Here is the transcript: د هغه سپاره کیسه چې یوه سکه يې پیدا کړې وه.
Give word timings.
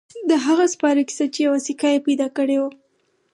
د 0.29 0.31
هغه 0.45 0.65
سپاره 0.73 1.01
کیسه 1.07 1.25
چې 1.33 1.39
یوه 1.47 1.59
سکه 1.65 1.89
يې 1.93 2.05
پیدا 2.07 2.27
کړې 2.37 2.57
وه. 2.61 2.69